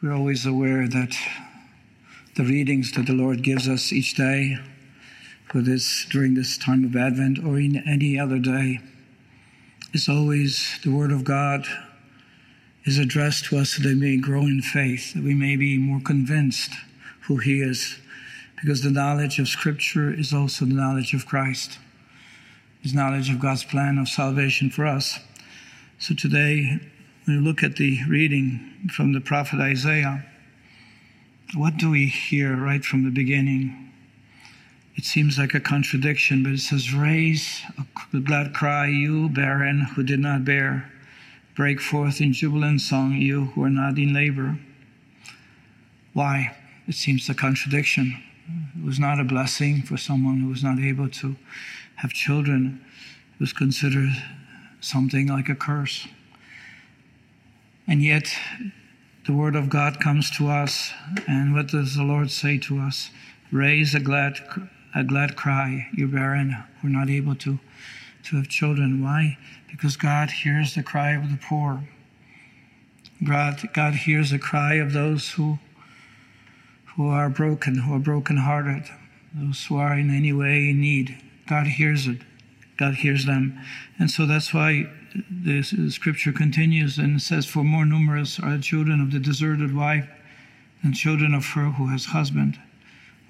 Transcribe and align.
We're 0.00 0.14
always 0.14 0.46
aware 0.46 0.86
that 0.86 1.16
the 2.36 2.44
readings 2.44 2.92
that 2.92 3.06
the 3.06 3.14
Lord 3.14 3.42
gives 3.42 3.68
us 3.68 3.92
each 3.92 4.14
day, 4.14 4.56
whether 5.50 5.72
it's 5.72 6.04
during 6.04 6.34
this 6.34 6.56
time 6.56 6.84
of 6.84 6.94
Advent 6.94 7.44
or 7.44 7.58
in 7.58 7.82
any 7.84 8.16
other 8.16 8.38
day, 8.38 8.78
is 9.92 10.08
always 10.08 10.78
the 10.84 10.94
Word 10.94 11.10
of 11.10 11.24
God 11.24 11.66
is 12.84 12.96
addressed 12.96 13.46
to 13.46 13.58
us 13.58 13.76
that 13.76 13.84
we 13.84 13.96
may 13.96 14.16
grow 14.18 14.42
in 14.42 14.62
faith, 14.62 15.14
that 15.14 15.24
we 15.24 15.34
may 15.34 15.56
be 15.56 15.76
more 15.78 16.00
convinced 16.00 16.70
who 17.22 17.38
He 17.38 17.60
is, 17.60 17.98
because 18.62 18.84
the 18.84 18.92
knowledge 18.92 19.40
of 19.40 19.48
Scripture 19.48 20.14
is 20.14 20.32
also 20.32 20.64
the 20.64 20.74
knowledge 20.74 21.12
of 21.12 21.26
Christ, 21.26 21.76
His 22.82 22.94
knowledge 22.94 23.30
of 23.30 23.40
God's 23.40 23.64
plan 23.64 23.98
of 23.98 24.06
salvation 24.06 24.70
for 24.70 24.86
us. 24.86 25.18
So 25.98 26.14
today, 26.14 26.78
we 27.28 27.36
look 27.36 27.62
at 27.62 27.76
the 27.76 28.00
reading 28.08 28.88
from 28.90 29.12
the 29.12 29.20
prophet 29.20 29.60
Isaiah, 29.60 30.24
what 31.54 31.76
do 31.76 31.90
we 31.90 32.06
hear 32.06 32.56
right 32.56 32.82
from 32.82 33.04
the 33.04 33.10
beginning? 33.10 33.92
It 34.96 35.04
seems 35.04 35.38
like 35.38 35.52
a 35.52 35.60
contradiction, 35.60 36.42
but 36.42 36.52
it 36.52 36.60
says, 36.60 36.92
Raise 36.94 37.62
a 38.12 38.18
glad 38.20 38.54
cry, 38.54 38.86
you 38.86 39.28
barren 39.28 39.82
who 39.82 40.02
did 40.02 40.20
not 40.20 40.44
bear. 40.44 40.90
Break 41.54 41.80
forth 41.80 42.20
in 42.20 42.32
jubilant 42.32 42.80
song, 42.80 43.12
you 43.12 43.46
who 43.46 43.62
are 43.62 43.70
not 43.70 43.98
in 43.98 44.14
labor. 44.14 44.58
Why? 46.14 46.56
It 46.86 46.94
seems 46.94 47.28
a 47.28 47.34
contradiction. 47.34 48.22
It 48.76 48.84
was 48.84 48.98
not 48.98 49.20
a 49.20 49.24
blessing 49.24 49.82
for 49.82 49.98
someone 49.98 50.40
who 50.40 50.48
was 50.48 50.64
not 50.64 50.78
able 50.78 51.10
to 51.10 51.36
have 51.96 52.12
children. 52.12 52.82
It 53.34 53.40
was 53.40 53.52
considered 53.52 54.10
something 54.80 55.26
like 55.28 55.50
a 55.50 55.54
curse. 55.54 56.08
And 57.88 58.02
yet, 58.02 58.28
the 59.26 59.32
word 59.32 59.56
of 59.56 59.70
God 59.70 59.98
comes 59.98 60.30
to 60.36 60.48
us, 60.48 60.92
and 61.26 61.54
what 61.54 61.68
does 61.68 61.96
the 61.96 62.02
Lord 62.02 62.30
say 62.30 62.58
to 62.58 62.80
us? 62.80 63.08
Raise 63.50 63.94
a 63.94 64.00
glad, 64.00 64.38
a 64.94 65.02
glad 65.02 65.36
cry, 65.36 65.88
you 65.94 66.06
barren 66.06 66.50
who 66.80 66.88
are 66.88 66.90
not 66.90 67.08
able 67.08 67.34
to, 67.36 67.58
to 68.24 68.36
have 68.36 68.48
children. 68.48 69.02
Why? 69.02 69.38
Because 69.70 69.96
God 69.96 70.30
hears 70.30 70.74
the 70.74 70.82
cry 70.82 71.12
of 71.12 71.30
the 71.30 71.38
poor. 71.38 71.88
God, 73.26 73.70
God 73.72 73.94
hears 73.94 74.32
the 74.32 74.38
cry 74.38 74.74
of 74.74 74.92
those 74.92 75.30
who, 75.30 75.58
who 76.94 77.08
are 77.08 77.30
broken, 77.30 77.78
who 77.78 77.94
are 77.94 77.98
brokenhearted, 77.98 78.84
those 79.32 79.64
who 79.64 79.78
are 79.78 79.94
in 79.94 80.14
any 80.14 80.32
way 80.34 80.68
in 80.68 80.80
need. 80.82 81.16
God 81.48 81.66
hears 81.66 82.06
it. 82.06 82.18
God 82.78 82.94
hears 82.94 83.26
them. 83.26 83.60
And 83.98 84.10
so 84.10 84.24
that's 84.24 84.54
why 84.54 84.88
the 85.30 85.62
scripture 85.62 86.32
continues 86.32 86.96
and 86.96 87.20
says, 87.20 87.44
For 87.44 87.64
more 87.64 87.84
numerous 87.84 88.38
are 88.38 88.56
the 88.56 88.62
children 88.62 89.00
of 89.00 89.10
the 89.10 89.18
deserted 89.18 89.74
wife 89.74 90.08
than 90.82 90.92
children 90.92 91.34
of 91.34 91.44
her 91.48 91.70
who 91.72 91.88
has 91.88 92.06
husband. 92.06 92.58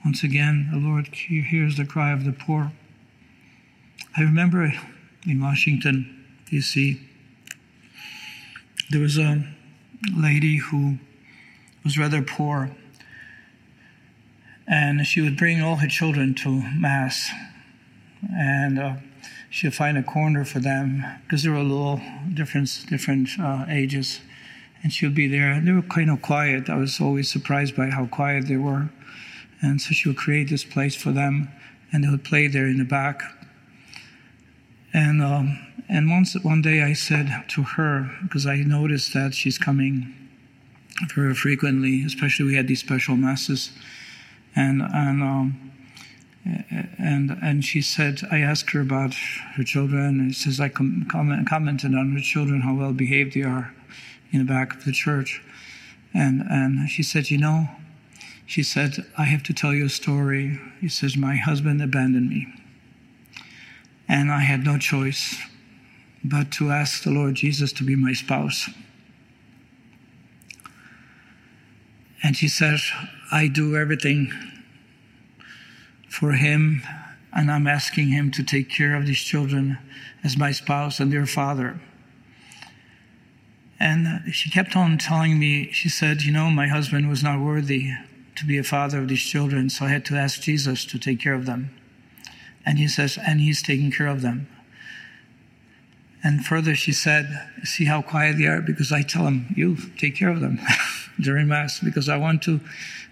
Once 0.05 0.23
again, 0.23 0.69
the 0.71 0.79
Lord 0.79 1.09
hears 1.09 1.77
the 1.77 1.87
cry 1.87 2.13
of 2.13 2.25
the 2.25 2.33
poor. 2.33 2.73
I 4.17 4.23
remember 4.23 4.73
in 5.27 5.41
Washington, 5.41 6.25
D.C., 6.51 7.01
there 8.91 9.01
was 9.01 9.19
a 9.19 9.45
lady 10.15 10.59
who 10.59 10.99
was 11.85 11.99
rather 11.99 12.23
poor, 12.23 12.71
and 14.67 15.07
she 15.07 15.21
would 15.21 15.37
bring 15.37 15.63
all 15.63 15.77
her 15.77 15.89
children 15.89 16.35
to 16.35 16.63
Mass. 16.75 17.31
And 18.31 18.79
uh, 18.79 18.95
she'll 19.51 19.71
find 19.71 19.97
a 19.97 20.03
corner 20.03 20.45
for 20.45 20.61
them 20.61 21.05
because 21.25 21.43
they 21.43 21.49
were 21.49 21.57
a 21.57 21.63
little 21.63 22.01
different, 22.35 22.87
different 22.89 23.29
uh, 23.41 23.65
ages. 23.69 24.21
And 24.83 24.93
she'll 24.93 25.11
be 25.11 25.27
there. 25.27 25.61
They 25.61 25.73
were 25.73 25.83
kind 25.83 26.11
of 26.11 26.23
quiet. 26.23 26.71
I 26.71 26.77
was 26.77 27.01
always 27.01 27.31
surprised 27.31 27.75
by 27.75 27.87
how 27.87 28.07
quiet 28.07 28.47
they 28.47 28.57
were. 28.57 28.91
And 29.61 29.81
so 29.81 29.93
she 29.93 30.09
would 30.09 30.17
create 30.17 30.49
this 30.49 30.65
place 30.65 30.95
for 30.95 31.11
them, 31.11 31.49
and 31.93 32.05
they 32.05 32.09
would 32.09 32.23
play 32.23 32.47
there 32.47 32.67
in 32.67 32.79
the 32.79 32.85
back. 32.85 33.23
And 34.93 35.21
um, 35.21 35.59
and 35.89 36.11
once 36.11 36.35
one 36.43 36.63
day 36.63 36.83
I 36.83 36.93
said 36.93 37.45
to 37.49 37.63
her 37.63 38.11
because 38.23 38.47
I 38.47 38.57
noticed 38.57 39.15
that 39.15 39.35
she's 39.35 39.59
coming 39.59 40.15
very 41.15 41.35
frequently, 41.35 42.05
especially 42.05 42.47
we 42.47 42.55
had 42.55 42.69
these 42.69 42.81
special 42.81 43.17
masses, 43.17 43.73
and 44.55 44.83
and 44.83 45.23
um, 45.23 45.73
and 46.99 47.31
and 47.43 47.65
she 47.65 47.83
said 47.83 48.21
I 48.31 48.39
asked 48.39 48.71
her 48.71 48.81
about 48.81 49.15
her 49.57 49.65
children 49.65 50.21
and 50.21 50.35
she 50.35 50.45
says 50.45 50.61
I 50.61 50.69
com- 50.69 51.07
commented 51.09 51.95
on 51.95 52.13
her 52.13 52.21
children 52.21 52.63
how 52.63 52.75
well 52.75 52.93
behaved 52.93 53.35
they 53.35 53.43
are 53.43 53.75
in 54.31 54.41
the 54.41 54.45
back 54.45 54.75
of 54.75 54.85
the 54.85 54.93
church. 54.93 55.43
And 56.15 56.43
and 56.49 56.89
she 56.89 57.03
said 57.03 57.31
you 57.31 57.39
know 57.39 57.69
she 58.47 58.63
said 58.63 59.07
I 59.17 59.25
have 59.25 59.43
to 59.45 59.55
tell 59.55 59.75
you 59.75 59.87
a 59.87 59.91
story. 59.91 60.61
He 60.81 60.89
says 60.89 61.17
my 61.17 61.37
husband 61.37 61.83
abandoned 61.83 62.31
me 62.31 62.47
and 64.09 64.33
I 64.33 64.41
had 64.41 64.65
no 64.65 64.79
choice 64.79 65.37
but 66.25 66.51
to 66.53 66.71
ask 66.71 67.05
the 67.05 67.11
Lord 67.11 67.35
Jesus 67.35 67.73
to 67.75 67.85
be 67.85 67.95
my 67.95 68.13
spouse. 68.13 68.69
And 72.23 72.37
she 72.37 72.49
says 72.49 72.91
I 73.31 73.49
do 73.49 73.77
everything 73.77 74.33
for 76.09 76.33
him, 76.33 76.83
and 77.33 77.51
I'm 77.51 77.67
asking 77.67 78.09
him 78.09 78.31
to 78.33 78.43
take 78.43 78.71
care 78.71 78.97
of 78.97 79.07
these 79.07 79.21
children 79.21 79.79
as 80.25 80.37
my 80.37 80.53
spouse 80.53 81.01
and 81.01 81.13
their 81.13 81.27
father. 81.27 81.81
And 83.81 84.35
she 84.35 84.51
kept 84.51 84.75
on 84.77 84.99
telling 84.99 85.39
me, 85.39 85.71
she 85.73 85.89
said, 85.89 86.23
You 86.23 86.33
know, 86.33 86.51
my 86.51 86.67
husband 86.67 87.09
was 87.09 87.23
not 87.23 87.41
worthy 87.41 87.93
to 88.35 88.47
be 88.47 88.59
a 88.59 88.65
father 88.65 88.99
of 88.99 89.09
these 89.09 89.23
children, 89.23 89.71
so 89.71 89.85
I 89.85 89.89
had 89.89 90.05
to 90.07 90.17
ask 90.17 90.41
Jesus 90.41 90.85
to 90.87 90.99
take 90.99 91.21
care 91.21 91.35
of 91.35 91.47
them. 91.47 91.71
And 92.67 92.79
he 92.79 92.89
says, 92.89 93.19
And 93.25 93.41
he's 93.41 93.63
taking 93.63 93.93
care 93.93 94.09
of 94.09 94.23
them. 94.23 94.49
And 96.25 96.45
further, 96.45 96.75
she 96.75 96.93
said, 96.93 97.49
See 97.63 97.85
how 97.85 98.03
quiet 98.03 98.39
they 98.39 98.47
are? 98.47 98.61
Because 98.61 98.91
I 98.91 99.03
tell 99.03 99.25
them, 99.25 99.47
You 99.57 99.77
take 99.97 100.17
care 100.17 100.31
of 100.31 100.41
them 100.41 100.59
during 101.21 101.47
Mass, 101.47 101.79
because 101.79 102.09
I 102.09 102.17
want 102.17 102.43
to 102.43 102.61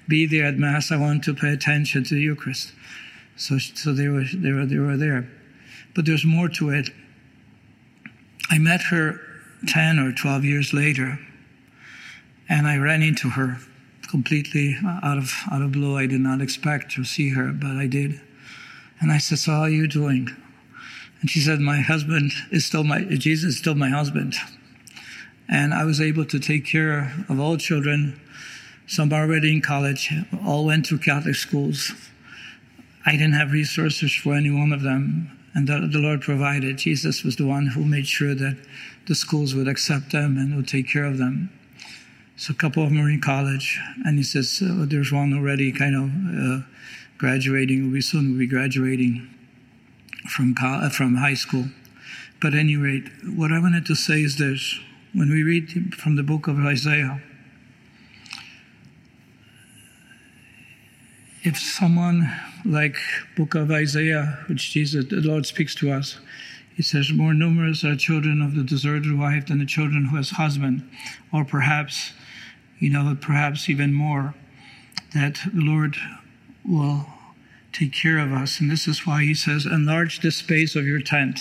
be 0.08 0.26
there 0.26 0.46
at 0.46 0.56
Mass. 0.56 0.90
I 0.90 0.96
want 0.96 1.22
to 1.24 1.34
pay 1.34 1.52
attention 1.52 2.02
to 2.04 2.14
the 2.14 2.20
Eucharist. 2.20 2.72
So, 3.36 3.58
so 3.58 3.92
they, 3.92 4.08
were, 4.08 4.24
they, 4.34 4.52
were, 4.52 4.66
they 4.66 4.78
were 4.78 4.96
there. 4.96 5.28
But 5.94 6.06
there's 6.06 6.24
more 6.24 6.48
to 6.50 6.70
it. 6.70 6.90
I 8.50 8.58
met 8.58 8.82
her 8.90 9.20
10 9.66 9.98
or 9.98 10.12
12 10.12 10.44
years 10.44 10.72
later, 10.72 11.18
and 12.48 12.66
I 12.66 12.76
ran 12.76 13.02
into 13.02 13.30
her 13.30 13.58
completely 14.08 14.76
out 14.84 15.18
of, 15.18 15.32
out 15.50 15.62
of 15.62 15.72
blue. 15.72 15.96
I 15.96 16.06
did 16.06 16.20
not 16.20 16.40
expect 16.40 16.92
to 16.92 17.04
see 17.04 17.30
her, 17.30 17.52
but 17.52 17.72
I 17.72 17.86
did. 17.86 18.20
And 19.00 19.12
I 19.12 19.18
said, 19.18 19.38
So, 19.38 19.52
how 19.52 19.60
are 19.62 19.68
you 19.68 19.86
doing? 19.88 20.28
And 21.20 21.30
she 21.30 21.40
said, 21.40 21.60
My 21.60 21.80
husband 21.80 22.32
is 22.50 22.64
still 22.64 22.84
my, 22.84 23.02
Jesus 23.02 23.54
is 23.54 23.58
still 23.58 23.74
my 23.74 23.88
husband. 23.88 24.34
And 25.48 25.74
I 25.74 25.84
was 25.84 26.00
able 26.00 26.24
to 26.26 26.38
take 26.38 26.64
care 26.64 27.12
of 27.28 27.38
all 27.38 27.56
children. 27.56 28.20
Some 28.86 29.12
are 29.12 29.22
already 29.22 29.52
in 29.52 29.60
college, 29.60 30.12
all 30.44 30.64
went 30.64 30.86
through 30.86 30.98
Catholic 30.98 31.34
schools. 31.34 31.92
I 33.06 33.12
didn't 33.12 33.34
have 33.34 33.52
resources 33.52 34.12
for 34.12 34.34
any 34.34 34.50
one 34.50 34.72
of 34.72 34.82
them, 34.82 35.30
and 35.54 35.68
the, 35.68 35.88
the, 35.90 36.00
Lord 36.00 36.22
provided. 36.22 36.78
Jesus 36.78 37.22
was 37.22 37.36
the 37.36 37.46
one 37.46 37.68
who 37.68 37.84
made 37.84 38.08
sure 38.08 38.34
that 38.34 38.56
the 39.06 39.14
schools 39.14 39.54
would 39.54 39.68
accept 39.68 40.10
them 40.10 40.36
and 40.36 40.56
would 40.56 40.66
take 40.66 40.88
care 40.88 41.04
of 41.04 41.16
them. 41.16 41.50
So 42.36 42.52
a 42.52 42.56
couple 42.56 42.82
of 42.82 42.90
them 42.90 43.00
are 43.00 43.08
in 43.08 43.20
college, 43.20 43.80
and 44.04 44.18
he 44.18 44.24
says, 44.24 44.60
oh, 44.60 44.84
there's 44.86 45.12
one 45.12 45.32
already 45.32 45.70
kind 45.70 45.94
of 45.94 46.10
uh, 46.36 46.66
graduating, 47.16 47.92
be 47.92 48.00
soon 48.00 48.32
will 48.32 48.38
be 48.40 48.48
graduating 48.48 49.32
from, 50.28 50.56
uh, 50.60 50.90
from 50.90 51.14
high 51.14 51.34
school. 51.34 51.66
But 52.40 52.54
at 52.54 52.60
any 52.60 52.76
rate, 52.76 53.08
what 53.24 53.52
I 53.52 53.60
wanted 53.60 53.86
to 53.86 53.94
say 53.94 54.20
is 54.20 54.36
this. 54.36 54.80
When 55.14 55.30
we 55.30 55.44
read 55.44 55.94
from 55.94 56.16
the 56.16 56.22
book 56.22 56.48
of 56.48 56.58
Isaiah, 56.58 57.22
if 61.46 61.56
someone 61.56 62.28
like 62.64 62.96
book 63.36 63.54
of 63.54 63.70
Isaiah, 63.70 64.44
which 64.48 64.72
Jesus, 64.72 65.04
the 65.06 65.20
Lord 65.20 65.46
speaks 65.46 65.76
to 65.76 65.92
us, 65.92 66.18
he 66.74 66.82
says, 66.82 67.12
more 67.12 67.32
numerous 67.32 67.84
are 67.84 67.94
children 67.94 68.42
of 68.42 68.56
the 68.56 68.64
deserted 68.64 69.16
wife 69.16 69.46
than 69.46 69.60
the 69.60 69.64
children 69.64 70.06
who 70.06 70.16
has 70.16 70.30
husband, 70.30 70.90
or 71.32 71.44
perhaps, 71.44 72.12
you 72.80 72.90
know, 72.90 73.16
perhaps 73.20 73.68
even 73.68 73.92
more, 73.92 74.34
that 75.14 75.38
the 75.54 75.62
Lord 75.62 75.96
will 76.68 77.06
take 77.72 77.92
care 77.92 78.18
of 78.18 78.32
us. 78.32 78.58
And 78.58 78.68
this 78.68 78.88
is 78.88 79.06
why 79.06 79.22
he 79.22 79.32
says, 79.32 79.66
enlarge 79.66 80.18
the 80.18 80.32
space 80.32 80.74
of 80.74 80.84
your 80.84 81.00
tent. 81.00 81.38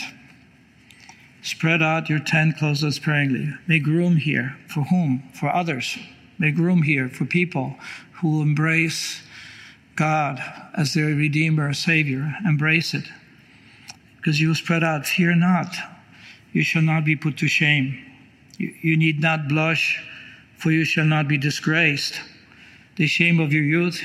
Spread 1.41 1.81
out 1.81 2.09
your 2.09 2.19
tent 2.19 2.57
clothes 2.57 2.95
sparingly. 2.95 3.55
Make 3.67 3.87
room 3.87 4.17
here. 4.17 4.55
For 4.67 4.83
whom? 4.83 5.23
For 5.33 5.49
others. 5.49 5.97
Make 6.37 6.57
room 6.57 6.83
here 6.83 7.09
for 7.09 7.25
people 7.25 7.75
who 8.21 8.41
embrace 8.43 9.23
God 9.95 10.41
as 10.73 10.93
their 10.93 11.07
Redeemer, 11.07 11.73
Savior. 11.73 12.35
Embrace 12.45 12.93
it. 12.93 13.05
Because 14.17 14.41
you 14.41 14.53
spread 14.55 14.83
out. 14.83 15.05
Fear 15.05 15.35
not. 15.35 15.75
You 16.51 16.63
shall 16.63 16.81
not 16.81 17.05
be 17.05 17.15
put 17.15 17.37
to 17.37 17.47
shame. 17.47 17.97
You, 18.57 18.73
you 18.81 18.97
need 18.97 19.21
not 19.21 19.47
blush 19.47 20.01
for 20.57 20.71
you 20.71 20.85
shall 20.85 21.05
not 21.05 21.27
be 21.27 21.37
disgraced. 21.37 22.19
The 22.95 23.07
shame 23.07 23.39
of 23.39 23.53
your 23.53 23.63
youth 23.63 24.01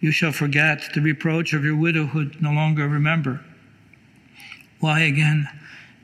you 0.00 0.10
shall 0.10 0.32
forget, 0.32 0.92
the 0.92 1.00
reproach 1.00 1.52
of 1.52 1.64
your 1.64 1.76
widowhood 1.76 2.36
no 2.40 2.50
longer 2.50 2.88
remember. 2.88 3.40
Why 4.80 5.00
again? 5.00 5.48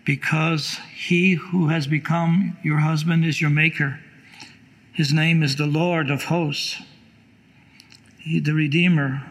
Because 0.05 0.79
he 0.95 1.35
who 1.35 1.69
has 1.69 1.87
become 1.87 2.57
your 2.63 2.79
husband 2.79 3.25
is 3.25 3.41
your 3.41 3.51
maker. 3.51 4.01
His 4.93 5.13
name 5.13 5.43
is 5.43 5.57
the 5.57 5.67
Lord 5.67 6.11
of 6.11 6.25
hosts. 6.25 6.81
He, 8.31 8.39
the 8.39 8.55
Redeemer, 8.55 9.27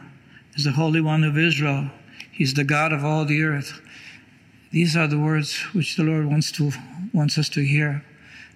is 0.55 0.65
the 0.65 0.73
Holy 0.73 0.99
One 0.99 1.23
of 1.23 1.37
Israel. 1.37 1.89
He's 2.29 2.55
the 2.55 2.65
God 2.65 2.91
of 2.91 3.05
all 3.05 3.23
the 3.23 3.41
earth. 3.43 3.79
These 4.71 4.97
are 4.97 5.07
the 5.07 5.17
words 5.17 5.55
which 5.71 5.95
the 5.95 6.03
Lord 6.03 6.25
wants 6.25 6.51
to 6.53 6.73
wants 7.13 7.37
us 7.37 7.47
to 7.49 7.65
hear. 7.65 8.03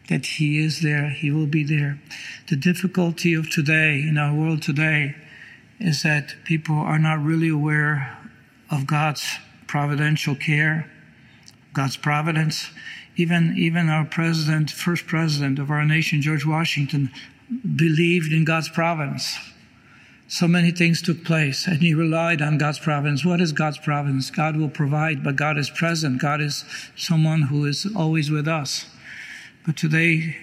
That 0.10 0.26
He 0.26 0.60
is 0.60 0.82
there, 0.82 1.12
He 1.12 1.32
will 1.32 1.48
be 1.48 1.64
there. 1.64 2.02
The 2.50 2.58
difficulty 2.58 3.34
of 3.34 3.50
today, 3.50 4.02
in 4.02 4.18
our 4.18 4.36
world 4.36 4.62
today, 4.62 5.16
is 5.80 6.04
that 6.04 6.36
people 6.44 6.76
are 6.76 7.00
not 7.00 7.24
really 7.24 7.48
aware 7.48 8.18
of 8.70 8.86
God's 8.86 9.24
providential 9.66 10.36
care, 10.36 10.92
God's 11.72 11.96
providence. 11.96 12.70
Even, 13.16 13.56
even 13.56 13.88
our 13.88 14.04
president, 14.04 14.72
first 14.72 15.08
president 15.08 15.58
of 15.58 15.72
our 15.72 15.86
nation, 15.86 16.22
George 16.22 16.46
Washington, 16.46 17.12
believed 17.78 18.34
in 18.34 18.44
God's 18.44 18.68
providence. 18.68 19.38
So 20.34 20.48
many 20.48 20.72
things 20.72 21.00
took 21.00 21.24
place, 21.24 21.68
and 21.68 21.78
he 21.78 21.94
relied 21.94 22.42
on 22.42 22.58
God's 22.58 22.80
providence. 22.80 23.24
What 23.24 23.40
is 23.40 23.52
God's 23.52 23.78
providence? 23.78 24.32
God 24.32 24.58
will 24.58 24.68
provide, 24.68 25.24
but 25.24 25.36
God 25.36 25.60
is 25.60 25.70
present. 25.70 26.20
God 26.20 26.42
is 26.42 26.66
someone 26.96 27.44
who 27.44 27.66
is 27.66 27.86
always 27.96 28.32
with 28.32 28.48
us. 28.48 28.88
But 29.64 29.78
today, 29.78 30.36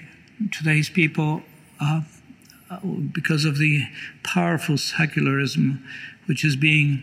today's 0.52 0.88
people, 0.88 1.42
uh, 1.80 2.02
because 3.10 3.44
of 3.44 3.58
the 3.58 3.88
powerful 4.22 4.78
secularism 4.78 5.84
which 6.26 6.44
is 6.44 6.54
being 6.54 7.02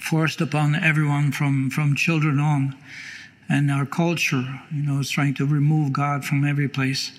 forced 0.00 0.40
upon 0.40 0.74
everyone 0.74 1.30
from, 1.30 1.70
from 1.70 1.94
children 1.94 2.40
on, 2.40 2.76
and 3.48 3.70
our 3.70 3.86
culture, 3.86 4.60
you 4.72 4.82
know, 4.82 4.98
is 4.98 5.10
trying 5.10 5.34
to 5.34 5.46
remove 5.46 5.92
God 5.92 6.24
from 6.24 6.44
every 6.44 6.68
place. 6.68 7.12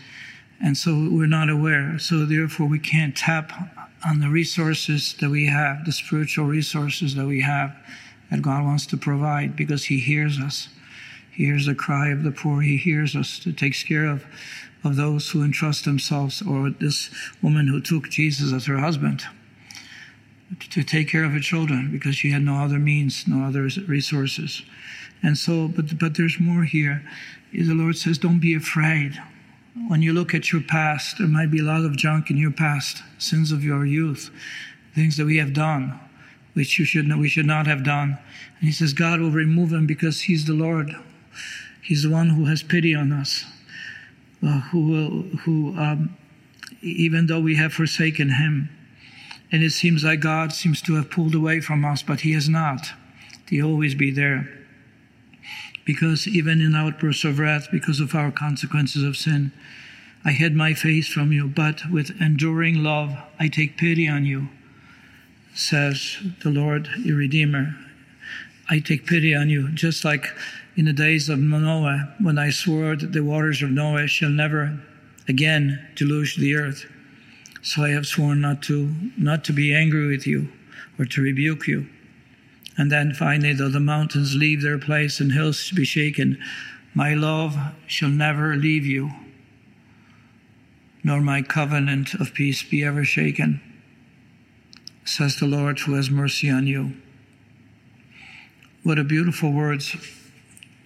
And 0.61 0.75
so 0.75 1.07
we're 1.09 1.25
not 1.25 1.49
aware. 1.49 1.97
So 1.99 2.25
therefore, 2.25 2.67
we 2.67 2.79
can't 2.79 3.15
tap 3.15 3.53
on 4.05 4.19
the 4.19 4.29
resources 4.29 5.15
that 5.21 5.29
we 5.29 5.47
have, 5.47 5.85
the 5.85 5.91
spiritual 5.91 6.45
resources 6.45 7.15
that 7.15 7.25
we 7.25 7.41
have, 7.41 7.75
that 8.29 8.41
God 8.41 8.63
wants 8.63 8.85
to 8.87 8.97
provide 8.97 9.55
because 9.55 9.85
He 9.85 9.99
hears 9.99 10.39
us. 10.39 10.69
He 11.31 11.45
hears 11.45 11.65
the 11.65 11.75
cry 11.75 12.09
of 12.09 12.23
the 12.23 12.31
poor. 12.31 12.61
He 12.61 12.77
hears 12.77 13.15
us 13.15 13.39
to 13.39 13.51
take 13.53 13.75
care 13.87 14.05
of, 14.05 14.25
of 14.83 14.95
those 14.95 15.29
who 15.31 15.43
entrust 15.43 15.85
themselves, 15.85 16.41
or 16.41 16.69
this 16.69 17.09
woman 17.41 17.67
who 17.67 17.81
took 17.81 18.09
Jesus 18.09 18.53
as 18.53 18.65
her 18.65 18.77
husband 18.77 19.23
to 20.69 20.83
take 20.83 21.09
care 21.09 21.23
of 21.23 21.31
her 21.31 21.39
children 21.39 21.89
because 21.91 22.15
she 22.15 22.31
had 22.31 22.43
no 22.43 22.55
other 22.55 22.77
means, 22.77 23.27
no 23.27 23.45
other 23.45 23.69
resources. 23.87 24.61
And 25.21 25.37
so, 25.37 25.67
but, 25.67 25.97
but 25.97 26.15
there's 26.15 26.39
more 26.39 26.63
here. 26.63 27.03
The 27.51 27.73
Lord 27.73 27.97
says, 27.97 28.17
don't 28.17 28.39
be 28.39 28.55
afraid. 28.55 29.21
When 29.75 30.03
you 30.03 30.13
look 30.13 30.35
at 30.35 30.51
your 30.51 30.61
past, 30.61 31.17
there 31.17 31.27
might 31.27 31.49
be 31.49 31.59
a 31.59 31.63
lot 31.63 31.83
of 31.83 31.97
junk 31.97 32.29
in 32.29 32.37
your 32.37 32.51
past, 32.51 33.01
sins 33.17 33.51
of 33.51 33.63
your 33.63 33.85
youth, 33.85 34.29
things 34.93 35.17
that 35.17 35.25
we 35.25 35.37
have 35.37 35.53
done, 35.53 35.99
which 36.53 36.77
you 36.77 36.85
should, 36.85 37.11
we 37.17 37.27
should 37.27 37.47
not 37.47 37.65
have 37.65 37.83
done. 37.83 38.19
And 38.59 38.67
he 38.67 38.71
says, 38.71 38.93
God 38.93 39.19
will 39.19 39.31
remove 39.31 39.71
them 39.71 39.87
because 39.87 40.21
he's 40.21 40.45
the 40.45 40.53
Lord. 40.53 40.95
He's 41.81 42.03
the 42.03 42.11
one 42.11 42.29
who 42.29 42.45
has 42.45 42.61
pity 42.61 42.93
on 42.93 43.11
us, 43.11 43.45
uh, 44.45 44.61
who 44.71 44.87
will, 44.87 45.37
who, 45.39 45.75
um, 45.77 46.15
even 46.81 47.25
though 47.25 47.41
we 47.41 47.55
have 47.55 47.73
forsaken 47.73 48.29
him, 48.29 48.69
and 49.51 49.63
it 49.63 49.71
seems 49.71 50.03
like 50.03 50.19
God 50.19 50.53
seems 50.53 50.81
to 50.83 50.95
have 50.95 51.09
pulled 51.09 51.33
away 51.33 51.61
from 51.61 51.83
us, 51.83 52.03
but 52.03 52.21
he 52.21 52.33
has 52.33 52.47
not. 52.47 52.91
He'll 53.49 53.67
always 53.67 53.95
be 53.95 54.11
there 54.11 54.62
because 55.85 56.27
even 56.27 56.61
in 56.61 56.75
outbursts 56.75 57.23
of 57.23 57.39
wrath, 57.39 57.67
because 57.71 57.99
of 57.99 58.15
our 58.15 58.31
consequences 58.31 59.03
of 59.03 59.17
sin, 59.17 59.51
I 60.25 60.31
hid 60.31 60.55
my 60.55 60.73
face 60.73 61.07
from 61.07 61.31
you, 61.31 61.47
but 61.47 61.89
with 61.91 62.21
enduring 62.21 62.83
love 62.83 63.15
I 63.39 63.49
take 63.49 63.77
pity 63.77 64.07
on 64.07 64.25
you, 64.25 64.47
says 65.53 66.17
the 66.41 66.49
Lord, 66.49 66.89
your 66.97 67.17
Redeemer. 67.17 67.75
I 68.69 68.79
take 68.79 69.05
pity 69.05 69.35
on 69.35 69.49
you, 69.49 69.69
just 69.73 70.05
like 70.05 70.27
in 70.77 70.85
the 70.85 70.93
days 70.93 71.27
of 71.27 71.39
Noah, 71.39 72.13
when 72.19 72.39
I 72.39 72.49
swore 72.49 72.95
that 72.95 73.11
the 73.11 73.23
waters 73.23 73.61
of 73.61 73.69
Noah 73.69 74.07
shall 74.07 74.29
never 74.29 74.79
again 75.27 75.85
deluge 75.95 76.37
the 76.37 76.55
earth. 76.55 76.85
So 77.61 77.83
I 77.83 77.89
have 77.89 78.05
sworn 78.05 78.41
not 78.41 78.61
to 78.63 78.93
not 79.17 79.43
to 79.45 79.53
be 79.53 79.73
angry 79.75 80.07
with 80.07 80.25
you 80.25 80.49
or 80.97 81.05
to 81.05 81.21
rebuke 81.21 81.67
you. 81.67 81.87
And 82.77 82.91
then 82.91 83.13
finally, 83.13 83.53
though 83.53 83.69
the 83.69 83.79
mountains 83.79 84.35
leave 84.35 84.61
their 84.61 84.79
place 84.79 85.19
and 85.19 85.31
hills 85.31 85.71
be 85.71 85.85
shaken, 85.85 86.39
my 86.93 87.13
love 87.13 87.55
shall 87.87 88.09
never 88.09 88.55
leave 88.55 88.85
you, 88.85 89.11
nor 91.03 91.21
my 91.21 91.41
covenant 91.41 92.13
of 92.15 92.33
peace 92.33 92.63
be 92.63 92.83
ever 92.83 93.03
shaken, 93.03 93.61
says 95.05 95.37
the 95.37 95.45
Lord 95.45 95.79
who 95.79 95.93
has 95.93 96.09
mercy 96.09 96.49
on 96.49 96.67
you. 96.67 96.93
What 98.83 98.99
a 98.99 99.03
beautiful 99.03 99.51
words 99.51 99.95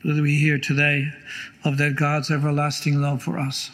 that 0.03 0.21
we 0.21 0.37
hear 0.37 0.57
today 0.57 1.11
of 1.63 1.77
that 1.77 1.95
God's 1.95 2.31
everlasting 2.31 3.01
love 3.01 3.23
for 3.23 3.39
us, 3.39 3.71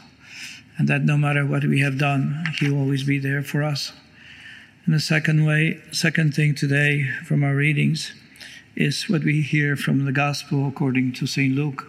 and 0.78 0.88
that 0.88 1.04
no 1.04 1.18
matter 1.18 1.46
what 1.46 1.64
we 1.64 1.82
have 1.82 1.98
done, 1.98 2.46
He 2.60 2.70
will 2.70 2.80
always 2.80 3.04
be 3.04 3.20
there 3.20 3.44
for 3.44 3.64
us. 3.64 3.92
And 4.86 4.94
the 4.94 5.00
second 5.00 5.46
way, 5.46 5.80
second 5.92 6.36
thing 6.36 6.56
today 6.56 7.08
from 7.24 7.42
our 7.42 7.56
readings 7.56 8.12
is 8.76 9.08
what 9.08 9.24
we 9.24 9.42
hear 9.42 9.78
from 9.78 10.04
the 10.04 10.12
Gospel 10.12 10.68
according 10.68 11.14
to 11.14 11.26
Saint 11.26 11.56
Luke, 11.56 11.88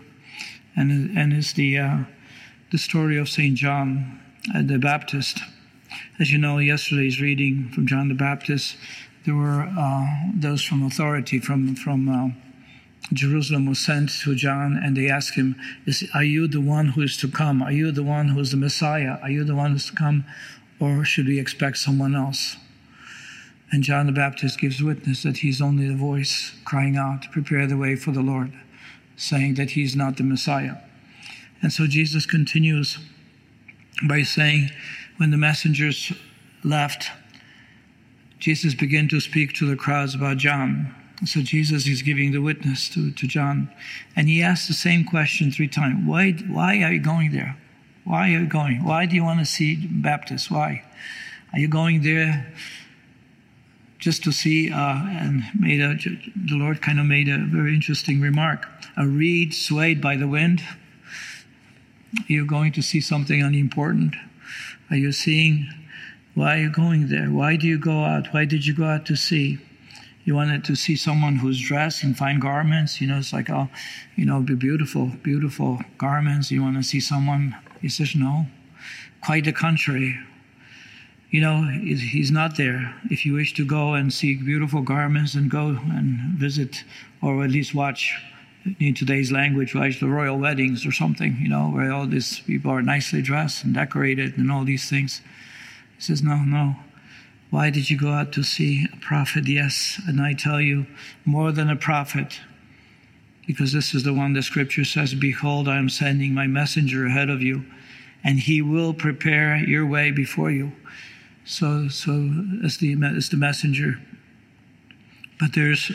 and 0.77 1.19
and 1.19 1.33
is 1.33 1.55
the 1.55 1.77
uh, 1.77 1.99
the 2.71 2.79
story 2.79 3.19
of 3.19 3.29
Saint 3.29 3.57
John 3.57 4.21
uh, 4.55 4.63
the 4.63 4.79
Baptist. 4.79 5.41
As 6.21 6.31
you 6.31 6.39
know, 6.39 6.59
yesterday's 6.59 7.21
reading 7.21 7.69
from 7.75 7.89
John 7.89 8.07
the 8.07 8.15
Baptist, 8.15 8.77
there 9.27 9.35
were 9.35 9.69
uh, 9.77 10.07
those 10.33 10.63
from 10.63 10.87
authority 10.87 11.41
from 11.41 11.75
from. 11.75 12.09
Uh, 12.09 12.29
Jerusalem 13.13 13.67
was 13.67 13.81
sent 13.81 14.09
to 14.23 14.35
John 14.35 14.81
and 14.83 14.97
they 14.97 15.11
asked 15.11 15.35
him, 15.35 15.57
is, 15.85 16.09
Are 16.15 16.25
you 16.25 16.49
the 16.49 16.63
one 16.63 16.89
who 16.89 17.03
is 17.03 17.19
to 17.19 17.29
come? 17.29 17.63
Are 17.63 17.71
you 17.71 17.93
the 17.93 18.03
one 18.03 18.29
who 18.29 18.41
is 18.41 18.51
the 18.51 18.57
Messiah? 18.57 19.19
Are 19.23 19.29
you 19.29 19.45
the 19.45 19.55
one 19.55 19.73
who 19.73 19.77
is 19.77 19.87
to 19.89 19.95
come? 19.95 20.25
Or 20.81 21.05
should 21.05 21.27
we 21.27 21.39
expect 21.39 21.77
someone 21.77 22.15
else? 22.15 22.57
And 23.71 23.83
John 23.83 24.07
the 24.07 24.13
Baptist 24.13 24.61
gives 24.61 24.83
witness 24.83 25.23
that 25.23 25.39
he's 25.39 25.61
only 25.61 25.89
the 25.89 25.97
voice 25.97 26.53
crying 26.65 26.97
out, 26.97 27.31
Prepare 27.33 27.67
the 27.67 27.77
way 27.77 27.97
for 27.97 28.13
the 28.13 28.21
Lord, 28.21 28.53
saying 29.17 29.55
that 29.55 29.71
he's 29.71 29.97
not 29.97 30.17
the 30.17 30.23
Messiah. 30.23 30.77
And 31.63 31.73
so 31.73 31.87
Jesus 31.87 32.27
continues 32.27 32.99
by 34.07 34.23
saying, 34.23 34.71
When 35.17 35.31
the 35.31 35.37
messengers 35.37 36.13
left, 36.63 37.11
Jesus 38.39 38.75
began 38.75 39.09
to 39.09 39.21
speak 39.21 39.55
to 39.55 39.67
the 39.67 39.77
crowds 39.77 40.15
about 40.15 40.37
John. 40.37 40.95
So 41.25 41.41
Jesus 41.41 41.87
is 41.87 42.03
giving 42.03 42.33
the 42.33 42.43
witness 42.43 42.89
to, 42.91 43.11
to 43.13 43.27
John. 43.27 43.71
And 44.15 44.29
he 44.29 44.43
asks 44.43 44.69
the 44.69 44.75
same 44.75 45.05
question 45.05 45.51
three 45.51 45.69
times 45.69 46.07
why, 46.07 46.33
why 46.33 46.83
are 46.83 46.93
you 46.93 47.01
going 47.01 47.33
there? 47.33 47.57
Why 48.05 48.29
are 48.29 48.41
you 48.41 48.47
going? 48.47 48.85
Why 48.85 49.07
do 49.07 49.15
you 49.17 49.25
want 49.25 49.41
to 49.41 49.47
see 49.47 49.77
Baptist? 49.77 50.51
Why? 50.51 50.85
Are 51.53 51.59
you 51.59 51.69
going 51.69 52.03
there 52.03 52.53
just 53.99 54.23
to 54.25 54.33
see, 54.33 54.71
uh, 54.71 54.97
and 55.07 55.45
made 55.59 55.81
a, 55.81 55.95
the 55.95 56.57
Lord 56.57 56.83
kind 56.83 57.01
of 57.01 57.07
made 57.07 57.29
a 57.29 57.39
very 57.39 57.75
interesting 57.75 58.21
remark. 58.21 58.67
A 58.97 59.07
reed 59.07 59.55
swayed 59.55 60.01
by 60.01 60.17
the 60.17 60.29
wind. 60.29 60.63
You're 62.27 62.45
you 62.45 62.47
going 62.47 62.73
to 62.73 62.83
see 62.83 63.01
something 63.01 63.43
unimportant? 63.43 64.15
Are 64.91 64.97
you 64.97 65.13
seeing? 65.13 65.69
Why 66.35 66.57
are 66.57 66.63
you 66.63 66.71
going 66.71 67.09
there? 67.09 67.31
Why 67.31 67.57
do 67.57 67.67
you 67.67 67.79
go 67.79 68.05
out? 68.05 68.33
Why 68.33 68.45
did 68.45 68.67
you 68.67 68.75
go 68.75 68.85
out 68.85 69.07
to 69.07 69.17
see? 69.17 69.59
You 70.25 70.35
wanted 70.35 70.65
to 70.65 70.75
see 70.75 70.97
someone 70.97 71.37
who's 71.37 71.61
dressed 71.61 72.03
in 72.03 72.15
fine 72.15 72.41
garments. 72.41 73.01
You 73.01 73.09
know, 73.09 73.19
it's 73.19 73.33
like, 73.33 73.51
oh, 73.51 73.69
you 74.17 74.25
know, 74.25 74.41
be 74.41 74.55
beautiful, 74.55 75.13
beautiful 75.23 75.81
garments. 75.99 76.51
You 76.51 76.63
want 76.63 76.77
to 76.77 76.83
see 76.83 77.01
someone. 77.01 77.57
He 77.81 77.89
says, 77.89 78.15
no. 78.15 78.47
Quite 79.23 79.45
the 79.45 79.53
contrary 79.53 80.19
you 81.35 81.41
know, 81.41 81.65
he's 81.65 82.31
not 82.31 82.57
there. 82.57 82.95
If 83.11 83.27
you 83.27 83.33
wish 83.33 83.55
to 83.55 83.67
go 83.67 83.95
and 83.95 84.13
see 84.13 84.37
beautiful 84.37 84.83
garments 84.83 85.35
and 85.35 85.51
go 85.51 85.77
and 85.91 86.39
visit, 86.39 86.85
or 87.21 87.43
at 87.43 87.51
least 87.51 87.75
watch, 87.75 88.15
in 88.79 88.95
today's 88.95 89.33
language, 89.33 89.75
watch 89.75 89.99
the 89.99 90.07
royal 90.07 90.39
weddings 90.39 90.87
or 90.87 90.93
something, 90.93 91.37
you 91.41 91.49
know, 91.49 91.71
where 91.71 91.93
all 91.93 92.07
these 92.07 92.39
people 92.39 92.71
are 92.71 92.83
nicely 92.83 93.21
dressed 93.21 93.65
and 93.65 93.75
decorated 93.75 94.39
and 94.39 94.53
all 94.53 94.63
these 94.63 94.89
things. 94.89 95.23
He 95.97 96.03
says, 96.03 96.23
No, 96.23 96.37
no. 96.37 96.77
Why 97.51 97.69
did 97.69 97.91
you 97.91 97.99
go 97.99 98.13
out 98.13 98.33
to 98.35 98.45
see 98.45 98.87
a 98.93 98.97
prophet? 98.99 99.49
Yes, 99.49 100.01
and 100.07 100.21
I 100.21 100.35
tell 100.35 100.61
you, 100.61 100.87
more 101.25 101.51
than 101.51 101.69
a 101.69 101.75
prophet. 101.75 102.39
Because 103.45 103.73
this 103.73 103.93
is 103.93 104.05
the 104.05 104.15
one 104.15 104.35
the 104.35 104.43
scripture 104.43 104.85
says, 104.85 105.15
Behold, 105.15 105.67
I 105.67 105.79
am 105.79 105.89
sending 105.89 106.33
my 106.33 106.47
messenger 106.47 107.07
ahead 107.07 107.29
of 107.29 107.43
you 107.43 107.65
and 108.23 108.39
He 108.39 108.63
will 108.63 108.95
prepare 108.95 109.57
your 109.57 109.85
way 109.85 110.13
before 110.13 110.53
you. 110.53 110.71
So, 111.45 111.89
so 111.89 112.31
as 112.65 112.79
the 112.79 112.97
as 113.05 113.29
the 113.29 113.37
messenger. 113.37 114.01
But 115.39 115.55
there's 115.55 115.93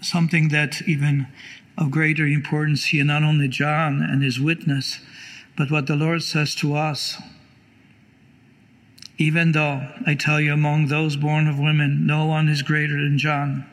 something 0.00 0.48
that 0.48 0.82
even 0.86 1.26
of 1.76 1.90
greater 1.90 2.26
importance 2.26 2.86
here, 2.86 3.04
not 3.04 3.22
only 3.22 3.48
John 3.48 4.02
and 4.02 4.22
his 4.22 4.38
witness, 4.38 5.00
but 5.56 5.70
what 5.70 5.86
the 5.86 5.96
Lord 5.96 6.22
says 6.22 6.54
to 6.56 6.74
us. 6.74 7.20
Even 9.16 9.52
though 9.52 9.88
I 10.06 10.14
tell 10.14 10.40
you, 10.40 10.52
among 10.52 10.86
those 10.86 11.16
born 11.16 11.46
of 11.46 11.58
women, 11.58 12.06
no 12.06 12.26
one 12.26 12.48
is 12.48 12.62
greater 12.62 12.94
than 12.94 13.16
John. 13.16 13.64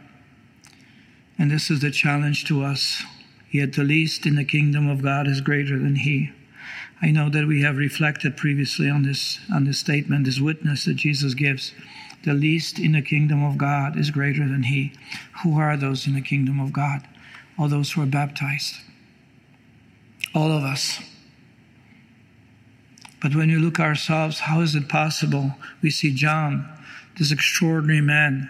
And 1.38 1.50
this 1.50 1.72
is 1.72 1.82
the 1.82 1.90
challenge 1.90 2.46
to 2.46 2.64
us. 2.64 3.04
Yet 3.50 3.74
the 3.74 3.84
least 3.84 4.26
in 4.26 4.36
the 4.36 4.46
kingdom 4.46 4.88
of 4.88 5.02
God 5.02 5.28
is 5.28 5.42
greater 5.42 5.78
than 5.78 5.96
he. 5.96 6.32
I 7.02 7.12
know 7.12 7.30
that 7.30 7.48
we 7.48 7.62
have 7.64 7.78
reflected 7.78 8.38
previously 8.38 8.90
on 8.90 9.04
this 9.04 9.40
on 9.52 9.66
this 9.66 9.80
statement, 9.80 10.26
this 10.26 10.40
witness 10.40 10.86
that 10.86 10.96
Jesus 10.96 11.34
gives. 11.34 11.74
The 12.24 12.34
least 12.34 12.78
in 12.78 12.92
the 12.92 13.02
kingdom 13.02 13.44
of 13.44 13.58
God 13.58 13.98
is 13.98 14.12
greater 14.12 14.48
than 14.48 14.64
he. 14.64 14.94
Who 15.44 15.58
are 15.58 15.76
those 15.76 16.06
in 16.06 16.14
the 16.14 16.22
kingdom 16.22 16.60
of 16.60 16.72
God? 16.72 17.08
All 17.58 17.68
those 17.68 17.92
who 17.92 18.04
are 18.04 18.08
baptized. 18.08 18.76
All 20.36 20.52
of 20.52 20.64
us. 20.64 21.00
But 23.22 23.36
when 23.36 23.50
you 23.50 23.60
look 23.60 23.80
ourselves, 23.80 24.40
how 24.40 24.62
is 24.62 24.76
it 24.76 24.88
possible? 24.88 25.56
We 25.82 25.90
see 25.90 26.14
John, 26.14 26.68
this 27.18 27.32
extraordinary 27.32 28.02
man 28.02 28.50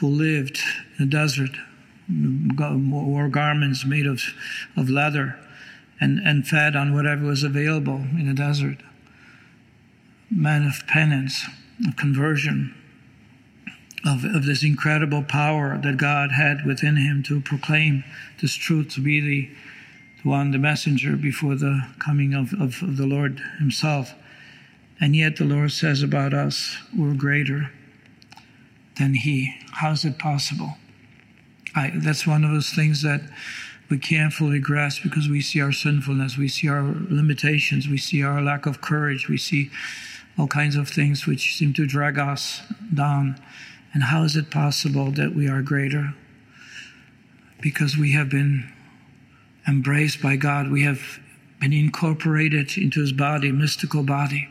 who 0.00 0.08
lived 0.08 0.60
in 0.98 1.04
the 1.04 1.10
desert, 1.10 1.50
wore 2.08 3.28
garments 3.28 3.84
made 3.84 4.06
of, 4.06 4.22
of 4.76 4.90
leather, 4.90 5.38
and, 6.00 6.18
and 6.18 6.46
fed 6.46 6.76
on 6.76 6.94
whatever 6.94 7.24
was 7.24 7.42
available 7.42 7.96
in 7.96 8.26
the 8.26 8.34
desert. 8.34 8.78
Man 10.30 10.66
of 10.66 10.86
penance, 10.86 11.44
of 11.86 11.96
conversion, 11.96 12.74
of, 14.04 14.24
of 14.24 14.44
this 14.44 14.62
incredible 14.62 15.22
power 15.22 15.78
that 15.78 15.96
God 15.96 16.32
had 16.32 16.66
within 16.66 16.96
him 16.96 17.22
to 17.24 17.40
proclaim 17.40 18.04
this 18.40 18.54
truth 18.54 18.90
to 18.94 19.00
be 19.00 19.20
the 19.20 19.50
one, 20.24 20.50
the 20.50 20.58
messenger 20.58 21.16
before 21.16 21.54
the 21.54 21.86
coming 21.98 22.34
of, 22.34 22.52
of, 22.54 22.82
of 22.82 22.96
the 22.96 23.06
Lord 23.06 23.40
Himself. 23.58 24.14
And 25.00 25.14
yet 25.14 25.36
the 25.36 25.44
Lord 25.44 25.70
says 25.70 26.02
about 26.02 26.32
us, 26.32 26.78
we're 26.96 27.14
greater 27.14 27.70
than 28.98 29.14
He. 29.14 29.54
How 29.72 29.92
is 29.92 30.04
it 30.04 30.18
possible? 30.18 30.74
I, 31.74 31.92
that's 31.94 32.26
one 32.26 32.44
of 32.44 32.50
those 32.50 32.70
things 32.70 33.02
that 33.02 33.20
we 33.90 33.98
can't 33.98 34.32
fully 34.32 34.58
grasp 34.58 35.02
because 35.02 35.28
we 35.28 35.40
see 35.40 35.60
our 35.60 35.72
sinfulness, 35.72 36.38
we 36.38 36.48
see 36.48 36.68
our 36.68 36.82
limitations, 36.82 37.88
we 37.88 37.98
see 37.98 38.22
our 38.22 38.40
lack 38.40 38.66
of 38.66 38.80
courage, 38.80 39.28
we 39.28 39.36
see 39.36 39.70
all 40.38 40.46
kinds 40.46 40.76
of 40.76 40.88
things 40.88 41.26
which 41.26 41.54
seem 41.54 41.72
to 41.74 41.86
drag 41.86 42.18
us 42.18 42.62
down. 42.92 43.40
And 43.92 44.04
how 44.04 44.24
is 44.24 44.36
it 44.36 44.50
possible 44.50 45.10
that 45.12 45.34
we 45.34 45.48
are 45.48 45.62
greater? 45.62 46.14
Because 47.60 47.96
we 47.96 48.12
have 48.12 48.28
been 48.28 48.72
embraced 49.68 50.20
by 50.20 50.36
God. 50.36 50.70
We 50.70 50.82
have 50.82 51.20
been 51.60 51.72
incorporated 51.72 52.76
into 52.76 53.00
his 53.00 53.12
body, 53.12 53.52
mystical 53.52 54.02
body. 54.02 54.48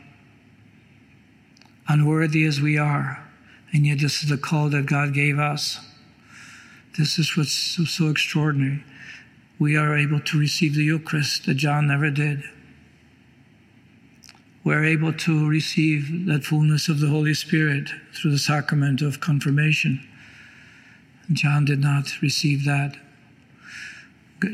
Unworthy 1.86 2.44
as 2.44 2.62
we 2.62 2.78
are, 2.78 3.22
and 3.72 3.86
yet 3.86 3.98
this 3.98 4.22
is 4.22 4.30
the 4.30 4.38
call 4.38 4.70
that 4.70 4.86
God 4.86 5.12
gave 5.12 5.38
us. 5.38 5.80
This 6.96 7.18
is 7.18 7.36
what's 7.36 7.52
so, 7.52 7.84
so 7.84 8.08
extraordinary. 8.08 8.82
We 9.58 9.76
are 9.76 9.96
able 9.96 10.20
to 10.20 10.38
receive 10.38 10.74
the 10.74 10.84
Eucharist 10.84 11.46
that 11.46 11.54
John 11.54 11.86
never 11.86 12.10
did. 12.10 12.42
We're 14.64 14.84
able 14.84 15.12
to 15.12 15.48
receive 15.48 16.26
that 16.26 16.44
fullness 16.44 16.88
of 16.88 17.00
the 17.00 17.08
Holy 17.08 17.34
Spirit 17.34 17.90
through 18.14 18.30
the 18.30 18.38
sacrament 18.38 19.02
of 19.02 19.20
confirmation. 19.20 20.06
John 21.32 21.64
did 21.64 21.80
not 21.80 22.20
receive 22.22 22.64
that. 22.64 22.96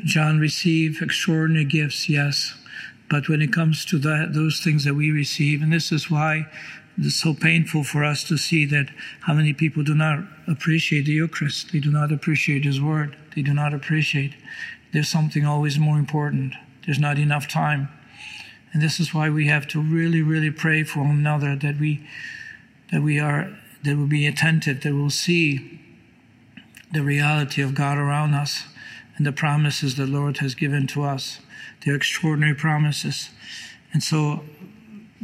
John 0.05 0.39
received 0.39 1.03
extraordinary 1.03 1.65
gifts, 1.65 2.09
yes, 2.09 2.55
but 3.09 3.29
when 3.29 3.41
it 3.41 3.53
comes 3.53 3.85
to 3.87 3.99
that, 3.99 4.35
those 4.35 4.61
things 4.61 4.85
that 4.85 4.95
we 4.95 5.11
receive, 5.11 5.63
and 5.63 5.73
this 5.73 5.91
is 5.91 6.11
why 6.11 6.47
it's 6.99 7.17
so 7.17 7.33
painful 7.33 7.85
for 7.85 8.05
us 8.05 8.23
to 8.25 8.37
see 8.37 8.67
that 8.67 8.91
how 9.23 9.35
many 9.35 9.53
people 9.53 9.83
do 9.83 9.95
not 9.95 10.21
appreciate 10.47 11.07
the 11.07 11.13
Eucharist. 11.13 11.73
They 11.73 11.81
do 11.81 11.91
not 11.91 12.13
appreciate 12.13 12.65
His 12.65 12.81
Word. 12.81 13.17
They 13.35 13.43
do 13.43 13.55
not 13.55 13.73
appreciate. 13.73 14.35
There's 14.93 15.09
something 15.09 15.45
always 15.45 15.79
more 15.79 15.99
important. 15.99 16.55
There's 16.85 16.99
not 16.99 17.19
enough 17.19 17.49
time. 17.49 17.89
And 18.73 18.83
this 18.83 19.01
is 19.01 19.13
why 19.13 19.31
we 19.31 19.47
have 19.49 19.67
to 19.69 19.81
really, 19.81 20.23
really 20.23 20.51
pray 20.51 20.85
for 20.85 21.01
one 21.01 21.19
another 21.19 21.57
that 21.57 21.79
we 21.79 22.07
that 22.93 23.03
we 23.03 23.21
are 23.21 23.57
that 23.85 23.97
we'll 23.97 24.07
be 24.07 24.27
attentive, 24.27 24.83
that 24.83 24.95
we'll 24.95 25.11
see 25.11 25.81
the 26.93 27.03
reality 27.03 27.63
of 27.63 27.75
God 27.75 27.99
around 27.99 28.35
us 28.35 28.65
and 29.17 29.27
the 29.27 29.33
promises 29.33 29.97
the 29.97 30.07
Lord 30.07 30.39
has 30.39 30.55
given 30.55 30.87
to 30.89 31.03
us. 31.03 31.41
They're 31.85 31.95
extraordinary 31.95 32.55
promises. 32.55 33.31
And 33.93 34.03
so 34.03 34.45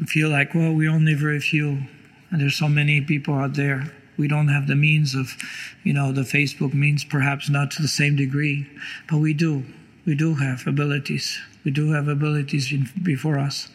feel 0.07 0.29
like, 0.29 0.55
well, 0.55 0.73
we 0.73 0.89
only 0.89 1.15
very 1.15 1.41
few, 1.41 1.83
and 2.31 2.41
there's 2.41 2.57
so 2.57 2.69
many 2.69 3.01
people 3.01 3.35
out 3.35 3.55
there. 3.55 3.93
We 4.17 4.29
don't 4.29 4.49
have 4.49 4.67
the 4.67 4.77
means 4.77 5.15
of, 5.15 5.37
you 5.85 5.93
know, 5.93 6.13
the 6.13 6.23
Facebook 6.23 6.73
means 6.75 7.05
perhaps 7.05 7.49
not 7.49 7.71
to 7.73 7.83
the 7.83 7.89
same 7.89 8.17
degree, 8.17 8.67
but 9.09 9.19
we 9.19 9.35
do. 9.35 9.65
We 10.07 10.15
do 10.15 10.35
have 10.35 10.67
abilities. 10.67 11.39
We 11.65 11.73
do 11.73 11.93
have 11.93 12.07
abilities 12.07 12.73
in, 12.73 12.89
before 13.03 13.39
us. 13.39 13.69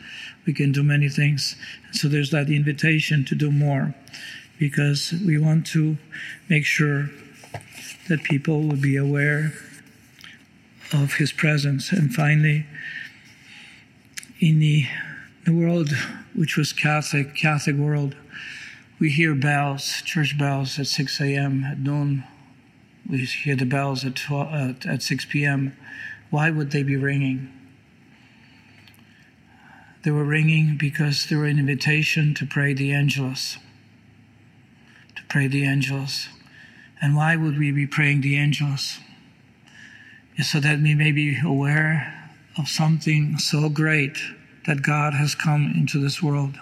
We 0.46 0.54
can 0.54 0.72
do 0.72 0.82
many 0.82 1.10
things. 1.10 1.56
So 1.92 2.08
there's 2.08 2.32
that 2.32 2.50
invitation 2.50 3.26
to 3.26 3.36
do 3.36 3.52
more 3.52 3.94
because 4.58 5.14
we 5.26 5.38
want 5.38 5.68
to 5.68 5.98
make 6.48 6.66
sure 6.66 7.10
that 8.08 8.24
people 8.24 8.62
will 8.62 8.78
be 8.78 8.96
aware 8.96 9.54
of 10.94 11.14
his 11.16 11.32
presence. 11.32 11.92
And 11.92 12.14
finally, 12.14 12.66
in 14.40 14.60
the, 14.60 14.86
the 15.46 15.54
world 15.54 15.92
which 16.34 16.58
was 16.58 16.74
Catholic, 16.74 17.36
Catholic 17.36 17.76
world, 17.76 18.16
we 19.02 19.10
hear 19.10 19.34
bells, 19.34 20.04
church 20.04 20.38
bells 20.38 20.78
at 20.78 20.86
6 20.86 21.20
a.m., 21.22 21.64
at 21.64 21.80
noon. 21.80 22.24
We 23.10 23.26
hear 23.26 23.56
the 23.56 23.66
bells 23.66 24.06
at, 24.06 24.16
12, 24.16 24.54
uh, 24.54 24.88
at 24.88 25.02
6 25.02 25.26
p.m. 25.26 25.76
Why 26.30 26.52
would 26.52 26.70
they 26.70 26.84
be 26.84 26.96
ringing? 26.96 27.52
They 30.04 30.12
were 30.12 30.24
ringing 30.24 30.78
because 30.78 31.26
they 31.26 31.36
were 31.36 31.48
an 31.48 31.58
invitation 31.58 32.36
to 32.36 32.46
pray 32.46 32.76
the 32.76 32.94
Angelus. 32.94 33.58
To 35.16 35.24
pray 35.28 35.48
the 35.48 35.66
Angelus. 35.66 36.30
And 37.02 37.16
why 37.16 37.36
would 37.36 37.58
we 37.58 37.72
be 37.72 37.88
praying 37.88 38.22
the 38.22 38.38
Angelus? 38.38 39.00
so 40.42 40.60
that 40.60 40.80
we 40.80 40.96
may 40.96 41.12
be 41.12 41.40
aware 41.44 42.32
of 42.58 42.68
something 42.68 43.38
so 43.38 43.70
great 43.70 44.18
that 44.66 44.82
God 44.82 45.14
has 45.14 45.36
come 45.36 45.74
into 45.76 46.00
this 46.00 46.22
world. 46.22 46.58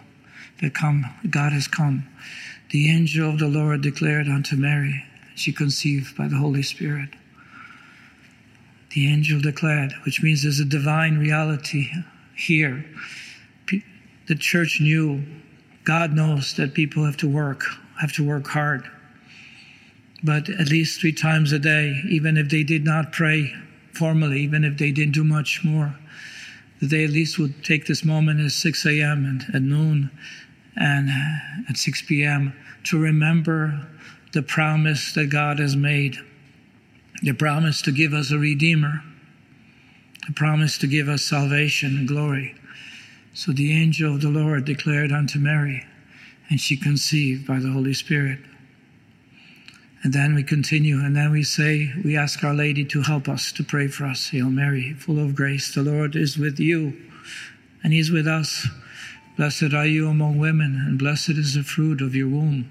That 0.61 0.73
come, 0.73 1.05
God 1.29 1.53
has 1.53 1.67
come. 1.67 2.07
The 2.71 2.91
angel 2.91 3.29
of 3.29 3.39
the 3.39 3.47
Lord 3.47 3.81
declared 3.81 4.27
unto 4.27 4.55
Mary, 4.55 5.03
she 5.35 5.51
conceived 5.51 6.17
by 6.17 6.27
the 6.27 6.37
Holy 6.37 6.63
Spirit. 6.63 7.09
The 8.91 9.07
angel 9.07 9.39
declared, 9.39 9.93
which 10.03 10.21
means 10.21 10.43
there's 10.43 10.59
a 10.59 10.65
divine 10.65 11.17
reality 11.17 11.89
here. 12.35 12.85
The 14.27 14.35
church 14.35 14.79
knew, 14.81 15.23
God 15.83 16.13
knows 16.13 16.55
that 16.55 16.73
people 16.73 17.05
have 17.05 17.17
to 17.17 17.27
work, 17.27 17.63
have 17.99 18.13
to 18.13 18.27
work 18.27 18.47
hard 18.47 18.89
but 20.23 20.49
at 20.49 20.69
least 20.69 20.99
three 20.99 21.11
times 21.11 21.51
a 21.51 21.59
day, 21.59 22.01
even 22.09 22.37
if 22.37 22.49
they 22.49 22.63
did 22.63 22.83
not 22.83 23.11
pray 23.11 23.53
formally, 23.93 24.41
even 24.41 24.63
if 24.63 24.77
they 24.77 24.91
didn't 24.91 25.13
do 25.13 25.23
much 25.23 25.63
more, 25.63 25.95
that 26.79 26.87
they 26.87 27.03
at 27.03 27.09
least 27.09 27.39
would 27.39 27.63
take 27.63 27.85
this 27.85 28.03
moment 28.03 28.39
at 28.39 28.51
6 28.51 28.85
a.m. 28.85 29.25
and 29.25 29.55
at 29.55 29.61
noon 29.61 30.11
and 30.79 31.09
uh, 31.09 31.69
at 31.69 31.77
6 31.77 32.03
p.m. 32.03 32.53
to 32.85 32.97
remember 32.97 33.87
the 34.31 34.41
promise 34.41 35.13
that 35.13 35.29
God 35.29 35.59
has 35.59 35.75
made, 35.75 36.17
the 37.21 37.33
promise 37.33 37.81
to 37.83 37.91
give 37.91 38.13
us 38.13 38.31
a 38.31 38.37
Redeemer, 38.37 39.03
the 40.25 40.33
promise 40.33 40.77
to 40.77 40.87
give 40.87 41.09
us 41.09 41.23
salvation 41.23 41.97
and 41.97 42.07
glory. 42.07 42.55
So 43.33 43.51
the 43.51 43.73
angel 43.73 44.15
of 44.15 44.21
the 44.21 44.29
Lord 44.29 44.65
declared 44.65 45.11
unto 45.11 45.37
Mary, 45.37 45.85
and 46.49 46.59
she 46.59 46.77
conceived 46.77 47.45
by 47.45 47.59
the 47.59 47.71
Holy 47.71 47.93
Spirit. 47.93 48.39
And 50.01 50.13
then 50.13 50.33
we 50.33 50.43
continue, 50.43 50.99
and 50.99 51.15
then 51.15 51.31
we 51.31 51.43
say, 51.43 51.91
we 52.05 52.15
ask 52.15 52.41
Our 52.43 52.53
Lady 52.53 52.85
to 52.85 53.01
help 53.01 53.27
us, 53.27 53.51
to 53.53 53.63
pray 53.63 53.87
for 53.89 54.05
us. 54.05 54.29
Hail 54.29 54.49
Mary, 54.49 54.93
full 54.93 55.19
of 55.19 55.35
grace, 55.35 55.73
the 55.73 55.83
Lord 55.83 56.15
is 56.15 56.37
with 56.37 56.57
you, 56.57 56.97
and 57.83 57.91
He's 57.91 58.09
with 58.09 58.27
us. 58.27 58.67
Blessed 59.39 59.73
are 59.73 59.85
you 59.85 60.09
among 60.09 60.37
women, 60.37 60.83
and 60.85 60.99
blessed 60.99 61.29
is 61.29 61.53
the 61.53 61.63
fruit 61.63 62.01
of 62.01 62.13
your 62.13 62.27
womb. 62.27 62.69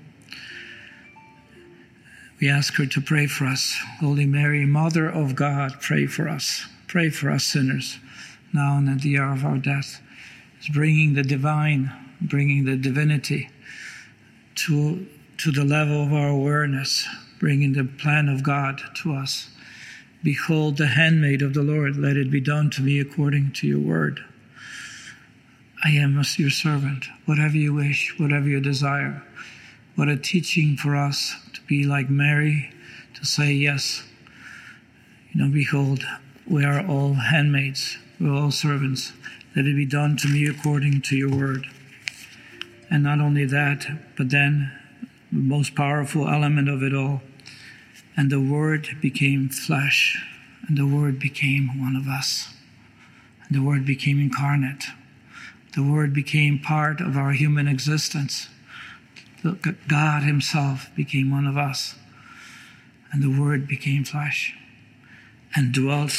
We 2.42 2.50
ask 2.50 2.74
her 2.74 2.84
to 2.84 3.00
pray 3.00 3.26
for 3.26 3.46
us. 3.46 3.74
Holy 4.00 4.26
Mary, 4.26 4.66
Mother 4.66 5.08
of 5.08 5.34
God, 5.34 5.80
pray 5.80 6.04
for 6.04 6.28
us. 6.28 6.66
Pray 6.86 7.08
for 7.08 7.30
us 7.30 7.44
sinners, 7.44 7.98
now 8.52 8.76
and 8.76 8.86
at 8.86 9.00
the 9.00 9.18
hour 9.18 9.32
of 9.32 9.46
our 9.46 9.56
death. 9.56 10.02
is 10.60 10.68
bringing 10.68 11.14
the 11.14 11.22
divine, 11.22 11.90
bringing 12.20 12.66
the 12.66 12.76
divinity 12.76 13.48
to, 14.56 15.06
to 15.38 15.50
the 15.50 15.64
level 15.64 16.02
of 16.02 16.12
our 16.12 16.28
awareness, 16.28 17.08
bringing 17.40 17.72
the 17.72 17.84
plan 17.84 18.28
of 18.28 18.42
God 18.42 18.82
to 18.96 19.14
us. 19.14 19.48
Behold, 20.22 20.76
the 20.76 20.88
handmaid 20.88 21.40
of 21.40 21.54
the 21.54 21.62
Lord, 21.62 21.96
let 21.96 22.18
it 22.18 22.30
be 22.30 22.42
done 22.42 22.68
to 22.72 22.82
me 22.82 23.00
according 23.00 23.52
to 23.52 23.66
your 23.66 23.80
word. 23.80 24.22
I 25.84 25.90
am 25.90 26.20
your 26.36 26.50
servant, 26.50 27.06
whatever 27.24 27.56
you 27.56 27.74
wish, 27.74 28.18
whatever 28.18 28.48
you 28.48 28.60
desire. 28.60 29.22
What 29.94 30.08
a 30.08 30.16
teaching 30.16 30.76
for 30.76 30.96
us 30.96 31.36
to 31.54 31.60
be 31.62 31.84
like 31.84 32.10
Mary, 32.10 32.72
to 33.14 33.24
say 33.24 33.52
yes. 33.52 34.02
You 35.32 35.42
know, 35.42 35.52
behold, 35.52 36.04
we 36.48 36.64
are 36.64 36.84
all 36.84 37.14
handmaids, 37.14 37.98
we're 38.20 38.34
all 38.34 38.50
servants. 38.50 39.12
Let 39.54 39.66
it 39.66 39.76
be 39.76 39.86
done 39.86 40.16
to 40.18 40.28
me 40.28 40.46
according 40.46 41.02
to 41.02 41.16
your 41.16 41.30
word. 41.30 41.66
And 42.90 43.02
not 43.02 43.20
only 43.20 43.44
that, 43.44 43.86
but 44.16 44.30
then 44.30 44.72
the 45.30 45.40
most 45.40 45.74
powerful 45.74 46.26
element 46.26 46.68
of 46.68 46.82
it 46.82 46.94
all, 46.94 47.22
and 48.16 48.30
the 48.32 48.40
Word 48.40 48.96
became 49.00 49.48
flesh, 49.48 50.20
and 50.66 50.76
the 50.76 50.86
Word 50.86 51.18
became 51.18 51.80
one 51.80 51.94
of 51.94 52.08
us. 52.08 52.54
And 53.46 53.56
the 53.56 53.62
Word 53.62 53.84
became 53.84 54.18
incarnate. 54.18 54.84
The 55.74 55.82
Word 55.82 56.12
became 56.12 56.58
part 56.58 57.00
of 57.00 57.16
our 57.16 57.32
human 57.32 57.68
existence. 57.68 58.48
God 59.86 60.22
Himself 60.22 60.90
became 60.96 61.30
one 61.30 61.46
of 61.46 61.56
us. 61.56 61.94
And 63.12 63.22
the 63.22 63.40
Word 63.40 63.66
became 63.66 64.04
flesh 64.04 64.54
and 65.54 65.72
dwelt, 65.72 66.16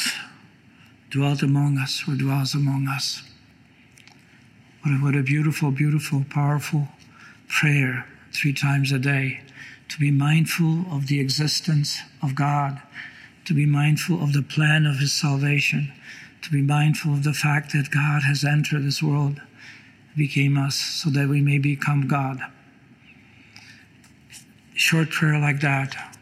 dwelt 1.10 1.42
among 1.42 1.78
us, 1.78 2.02
or 2.08 2.14
dwells 2.14 2.54
among 2.54 2.88
us. 2.88 3.22
What 4.82 5.00
what 5.02 5.14
a 5.14 5.22
beautiful, 5.22 5.70
beautiful, 5.70 6.24
powerful 6.30 6.88
prayer 7.48 8.06
three 8.32 8.52
times 8.52 8.92
a 8.92 8.98
day 8.98 9.40
to 9.88 9.98
be 9.98 10.10
mindful 10.10 10.84
of 10.90 11.08
the 11.08 11.20
existence 11.20 12.00
of 12.22 12.34
God, 12.34 12.80
to 13.44 13.52
be 13.52 13.66
mindful 13.66 14.22
of 14.22 14.32
the 14.32 14.42
plan 14.42 14.86
of 14.86 14.98
His 14.98 15.12
salvation, 15.12 15.92
to 16.42 16.50
be 16.50 16.62
mindful 16.62 17.12
of 17.12 17.24
the 17.24 17.32
fact 17.32 17.72
that 17.72 17.90
God 17.90 18.22
has 18.22 18.44
entered 18.44 18.84
this 18.84 19.02
world, 19.02 19.40
became 20.16 20.58
us, 20.58 20.76
so 20.76 21.10
that 21.10 21.28
we 21.28 21.40
may 21.40 21.58
become 21.58 22.08
God. 22.08 22.40
Short 24.74 25.10
prayer 25.10 25.38
like 25.38 25.60
that. 25.60 26.16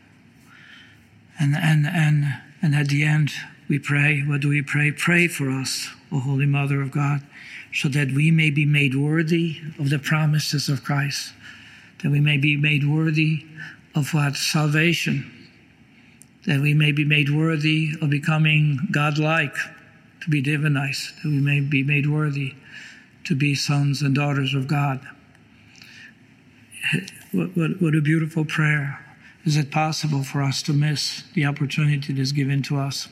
And, 1.40 1.54
and, 1.54 1.86
and, 1.86 2.40
and 2.60 2.74
at 2.74 2.88
the 2.88 3.04
end, 3.04 3.30
we 3.68 3.78
pray. 3.78 4.22
What 4.22 4.40
do 4.40 4.48
we 4.48 4.62
pray? 4.62 4.90
Pray 4.90 5.28
for 5.28 5.50
us, 5.50 5.88
O 6.10 6.18
Holy 6.18 6.46
Mother 6.46 6.82
of 6.82 6.90
God, 6.90 7.22
so 7.72 7.88
that 7.88 8.12
we 8.12 8.30
may 8.30 8.50
be 8.50 8.66
made 8.66 8.94
worthy 8.94 9.58
of 9.78 9.90
the 9.90 9.98
promises 9.98 10.68
of 10.68 10.82
Christ 10.82 11.32
that 12.02 12.10
we 12.10 12.20
may 12.20 12.36
be 12.36 12.56
made 12.56 12.88
worthy 12.88 13.44
of 13.94 14.14
what? 14.14 14.36
Salvation. 14.36 15.30
That 16.46 16.60
we 16.60 16.74
may 16.74 16.92
be 16.92 17.04
made 17.04 17.30
worthy 17.30 17.90
of 18.00 18.10
becoming 18.10 18.78
godlike, 18.90 19.54
to 20.22 20.30
be 20.30 20.42
divinized, 20.42 21.22
that 21.22 21.28
we 21.28 21.40
may 21.40 21.60
be 21.60 21.82
made 21.82 22.10
worthy 22.10 22.54
to 23.24 23.34
be 23.34 23.54
sons 23.54 24.02
and 24.02 24.14
daughters 24.14 24.54
of 24.54 24.66
God. 24.66 25.00
What, 27.32 27.56
what, 27.56 27.82
what 27.82 27.94
a 27.94 28.00
beautiful 28.00 28.44
prayer. 28.44 29.04
Is 29.44 29.56
it 29.56 29.70
possible 29.70 30.24
for 30.24 30.42
us 30.42 30.62
to 30.62 30.72
miss 30.72 31.24
the 31.34 31.44
opportunity 31.44 32.12
that 32.12 32.20
is 32.20 32.32
given 32.32 32.62
to 32.64 32.78
us? 32.78 33.08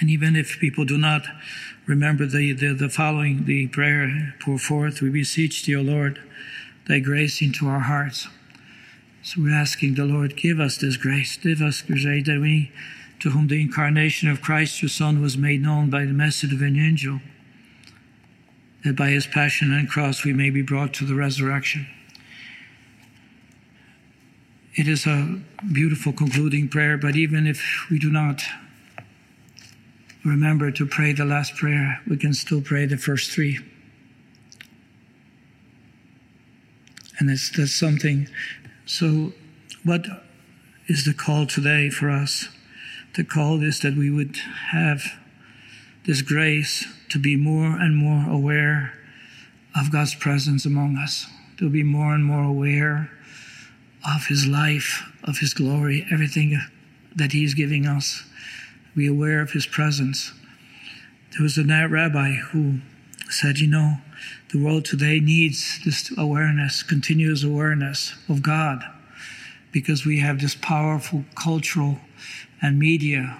And 0.00 0.08
even 0.08 0.34
if 0.34 0.58
people 0.58 0.84
do 0.84 0.96
not 0.96 1.22
remember 1.86 2.26
the, 2.26 2.52
the, 2.52 2.72
the 2.72 2.88
following, 2.88 3.44
the 3.44 3.66
prayer 3.68 4.34
pour 4.40 4.58
forth, 4.58 5.02
we 5.02 5.10
beseech 5.10 5.64
thee, 5.64 5.76
O 5.76 5.82
Lord, 5.82 6.20
thy 6.88 7.00
grace 7.00 7.42
into 7.42 7.68
our 7.68 7.80
hearts. 7.80 8.28
So 9.22 9.42
we're 9.42 9.54
asking 9.54 9.94
the 9.94 10.06
Lord, 10.06 10.36
give 10.36 10.58
us 10.58 10.78
this 10.78 10.96
grace, 10.96 11.36
give 11.36 11.60
us 11.60 11.82
grace 11.82 12.24
that 12.26 12.40
we, 12.40 12.72
to 13.20 13.30
whom 13.30 13.48
the 13.48 13.60
incarnation 13.60 14.28
of 14.28 14.40
Christ, 14.40 14.82
your 14.82 14.88
Son, 14.88 15.20
was 15.20 15.36
made 15.36 15.62
known 15.62 15.90
by 15.90 16.04
the 16.04 16.12
message 16.12 16.52
of 16.52 16.62
an 16.62 16.76
angel, 16.76 17.20
that 18.84 18.96
by 18.96 19.08
his 19.08 19.26
passion 19.26 19.72
and 19.72 19.88
cross 19.88 20.24
we 20.24 20.32
may 20.32 20.50
be 20.50 20.62
brought 20.62 20.94
to 20.94 21.04
the 21.04 21.14
resurrection. 21.14 21.86
It 24.74 24.88
is 24.88 25.06
a 25.06 25.40
beautiful 25.72 26.12
concluding 26.12 26.68
prayer, 26.68 26.96
but 26.96 27.16
even 27.16 27.46
if 27.46 27.86
we 27.90 27.98
do 27.98 28.10
not 28.10 28.42
remember 30.24 30.70
to 30.70 30.86
pray 30.86 31.12
the 31.12 31.24
last 31.24 31.56
prayer, 31.56 32.00
we 32.08 32.16
can 32.16 32.32
still 32.32 32.62
pray 32.62 32.86
the 32.86 32.96
first 32.96 33.30
three. 33.30 33.58
and 37.20 37.30
it's 37.30 37.50
that's 37.50 37.74
something. 37.74 38.28
So, 38.86 39.32
what 39.84 40.06
is 40.88 41.04
the 41.04 41.14
call 41.14 41.46
today 41.46 41.90
for 41.90 42.10
us? 42.10 42.48
The 43.16 43.24
call 43.24 43.62
is 43.62 43.80
that 43.80 43.96
we 43.96 44.08
would 44.08 44.36
have 44.70 45.02
this 46.06 46.22
grace 46.22 46.86
to 47.08 47.18
be 47.18 47.34
more 47.34 47.76
and 47.76 47.96
more 47.96 48.30
aware 48.30 48.94
of 49.76 49.90
God's 49.90 50.14
presence 50.14 50.64
among 50.64 50.96
us, 50.96 51.26
to 51.58 51.68
be 51.68 51.82
more 51.82 52.14
and 52.14 52.24
more 52.24 52.44
aware 52.44 53.10
of 54.06 54.26
His 54.26 54.46
life, 54.46 55.02
of 55.24 55.38
His 55.38 55.54
glory, 55.54 56.06
everything 56.10 56.60
that 57.16 57.32
He's 57.32 57.54
giving 57.54 57.84
us. 57.86 58.24
Be 58.96 59.08
aware 59.08 59.40
of 59.40 59.52
His 59.52 59.66
presence. 59.66 60.32
There 61.32 61.42
was 61.42 61.58
a 61.58 61.64
rabbi 61.64 62.34
who 62.34 62.78
said, 63.28 63.58
You 63.58 63.66
know, 63.66 63.98
the 64.52 64.62
world 64.62 64.84
today 64.84 65.18
needs 65.18 65.80
this 65.84 66.12
awareness, 66.16 66.84
continuous 66.84 67.42
awareness 67.42 68.14
of 68.28 68.42
God, 68.42 68.84
because 69.72 70.06
we 70.06 70.20
have 70.20 70.40
this 70.40 70.54
powerful 70.54 71.24
cultural 71.34 71.98
and 72.62 72.78
media, 72.78 73.38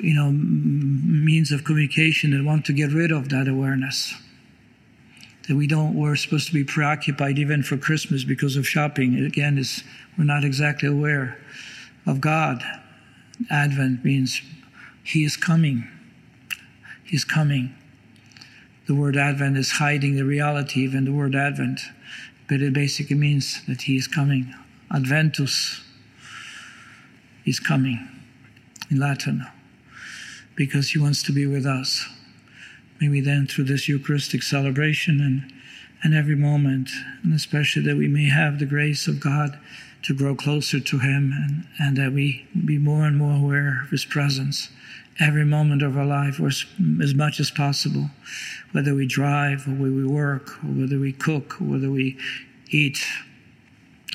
you 0.00 0.14
know, 0.14 0.30
means 0.30 1.52
of 1.52 1.64
communication 1.64 2.30
that 2.30 2.44
want 2.44 2.64
to 2.66 2.72
get 2.72 2.90
rid 2.92 3.10
of 3.10 3.28
that 3.28 3.48
awareness. 3.48 4.14
That 5.48 5.56
we 5.56 5.66
don't, 5.66 5.94
we're 5.94 6.16
supposed 6.16 6.46
to 6.48 6.52
be 6.52 6.64
preoccupied 6.64 7.38
even 7.38 7.62
for 7.62 7.76
Christmas 7.76 8.24
because 8.24 8.56
of 8.56 8.66
shopping. 8.66 9.18
Again, 9.24 9.58
is 9.58 9.82
we're 10.16 10.24
not 10.24 10.44
exactly 10.44 10.88
aware 10.88 11.38
of 12.06 12.20
God. 12.20 12.62
Advent 13.50 14.04
means 14.04 14.42
He 15.02 15.24
is 15.24 15.36
coming. 15.36 15.88
He's 17.04 17.24
coming. 17.24 17.74
The 18.86 18.94
word 18.94 19.16
Advent 19.16 19.56
is 19.56 19.72
hiding 19.72 20.16
the 20.16 20.24
reality 20.24 20.80
even 20.80 21.04
the 21.04 21.12
word 21.12 21.34
Advent, 21.34 21.80
but 22.48 22.60
it 22.60 22.72
basically 22.72 23.16
means 23.16 23.64
that 23.66 23.82
He 23.82 23.96
is 23.96 24.06
coming. 24.06 24.54
Adventus 24.90 25.82
is 27.50 27.60
coming 27.60 28.08
in 28.90 28.98
Latin 28.98 29.46
because 30.54 30.90
He 30.90 30.98
wants 30.98 31.22
to 31.24 31.32
be 31.32 31.46
with 31.46 31.66
us. 31.66 32.08
Maybe 33.00 33.20
then 33.20 33.46
through 33.46 33.64
this 33.64 33.88
Eucharistic 33.88 34.42
celebration 34.42 35.20
and, 35.20 35.52
and 36.02 36.14
every 36.14 36.36
moment, 36.36 36.90
and 37.22 37.34
especially 37.34 37.82
that 37.82 37.96
we 37.96 38.08
may 38.08 38.28
have 38.28 38.58
the 38.58 38.66
grace 38.66 39.06
of 39.06 39.20
God 39.20 39.58
to 40.02 40.14
grow 40.14 40.34
closer 40.34 40.80
to 40.80 40.98
Him 40.98 41.32
and, 41.32 41.66
and 41.78 41.96
that 41.96 42.12
we 42.12 42.46
be 42.64 42.78
more 42.78 43.04
and 43.04 43.18
more 43.18 43.36
aware 43.36 43.82
of 43.82 43.90
His 43.90 44.04
presence 44.04 44.68
every 45.18 45.44
moment 45.44 45.82
of 45.82 45.98
our 45.98 46.06
life, 46.06 46.40
or 46.40 46.46
as 46.46 47.14
much 47.14 47.40
as 47.40 47.50
possible, 47.50 48.10
whether 48.72 48.94
we 48.94 49.06
drive, 49.06 49.66
or 49.68 49.72
whether 49.72 49.94
we 49.94 50.06
work, 50.06 50.64
or 50.64 50.68
whether 50.68 50.98
we 50.98 51.12
cook, 51.12 51.60
or 51.60 51.64
whether 51.64 51.90
we 51.90 52.16
eat, 52.70 53.04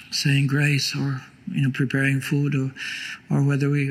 saying 0.09 0.47
grace, 0.47 0.95
or 0.95 1.21
you 1.51 1.61
know, 1.61 1.71
preparing 1.73 2.21
food, 2.21 2.55
or 2.55 2.71
or 3.29 3.43
whether 3.43 3.69
we, 3.69 3.85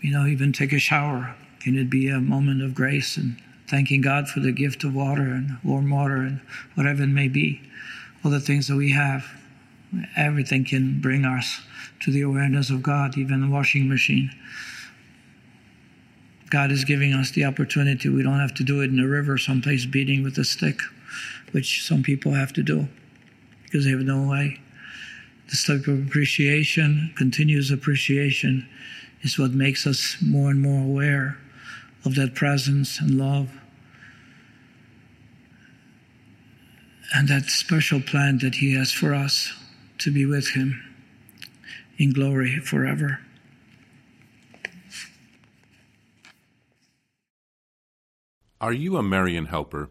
you 0.00 0.10
know, 0.10 0.26
even 0.26 0.52
take 0.52 0.72
a 0.72 0.78
shower. 0.78 1.34
Can 1.60 1.76
it 1.76 1.88
be 1.88 2.08
a 2.08 2.20
moment 2.20 2.62
of 2.62 2.74
grace 2.74 3.16
and 3.16 3.36
thanking 3.72 4.02
God 4.02 4.28
for 4.28 4.40
the 4.40 4.52
gift 4.52 4.84
of 4.84 4.94
water 4.94 5.22
and 5.22 5.56
warm 5.64 5.90
water 5.90 6.16
and 6.16 6.42
whatever 6.74 7.04
it 7.04 7.06
may 7.06 7.26
be, 7.26 7.62
all 8.22 8.30
the 8.30 8.38
things 8.38 8.68
that 8.68 8.76
we 8.76 8.92
have. 8.92 9.24
Everything 10.14 10.66
can 10.66 11.00
bring 11.00 11.24
us 11.24 11.62
to 12.00 12.10
the 12.10 12.20
awareness 12.20 12.68
of 12.68 12.82
God, 12.82 13.16
even 13.16 13.40
the 13.40 13.48
washing 13.48 13.88
machine. 13.88 14.30
God 16.50 16.70
is 16.70 16.84
giving 16.84 17.14
us 17.14 17.30
the 17.30 17.46
opportunity. 17.46 18.10
We 18.10 18.22
don't 18.22 18.40
have 18.40 18.52
to 18.56 18.62
do 18.62 18.82
it 18.82 18.90
in 18.90 19.00
a 19.00 19.08
river 19.08 19.38
someplace 19.38 19.86
beating 19.86 20.22
with 20.22 20.36
a 20.36 20.44
stick, 20.44 20.80
which 21.52 21.82
some 21.82 22.02
people 22.02 22.32
have 22.32 22.52
to 22.52 22.62
do 22.62 22.88
because 23.62 23.86
they 23.86 23.92
have 23.92 24.00
no 24.00 24.28
way. 24.28 24.60
This 25.52 25.64
type 25.64 25.86
of 25.86 26.06
appreciation, 26.06 27.12
continuous 27.14 27.70
appreciation, 27.70 28.66
is 29.20 29.38
what 29.38 29.50
makes 29.50 29.86
us 29.86 30.16
more 30.22 30.50
and 30.50 30.62
more 30.62 30.82
aware 30.82 31.36
of 32.06 32.14
that 32.14 32.34
presence 32.34 32.98
and 32.98 33.18
love. 33.18 33.50
And 37.14 37.28
that 37.28 37.50
special 37.50 38.00
plan 38.00 38.38
that 38.38 38.54
He 38.56 38.74
has 38.76 38.92
for 38.92 39.12
us 39.14 39.52
to 39.98 40.10
be 40.10 40.24
with 40.24 40.52
Him 40.52 40.82
in 41.98 42.14
glory 42.14 42.58
forever. 42.58 43.20
Are 48.58 48.72
you 48.72 48.96
a 48.96 49.02
Marian 49.02 49.44
helper? 49.44 49.90